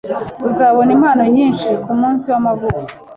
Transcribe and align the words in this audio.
Uzabona 0.49 0.91
impano 0.97 1.23
nyinshi 1.35 1.69
kumunsi 1.83 2.25
wamavuko. 2.33 2.79